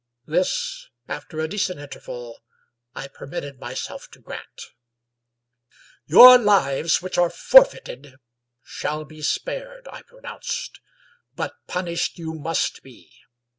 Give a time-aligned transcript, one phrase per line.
[0.25, 2.39] This, after a decent interval,
[2.95, 4.71] I per mitted myself to grant."
[6.07, 8.15] Your lives, which are forfeited,
[8.63, 10.79] shall be spared," I pronounced."
[11.35, 13.13] But punished you must be.